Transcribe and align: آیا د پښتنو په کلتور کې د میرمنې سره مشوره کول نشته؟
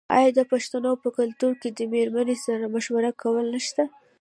آیا 0.17 0.29
د 0.37 0.39
پښتنو 0.51 0.91
په 1.03 1.09
کلتور 1.17 1.53
کې 1.61 1.69
د 1.71 1.79
میرمنې 1.93 2.35
سره 2.45 2.71
مشوره 2.73 3.11
کول 3.21 3.45
نشته؟ 3.55 3.83